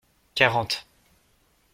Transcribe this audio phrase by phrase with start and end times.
[0.33, 0.83] Quarante.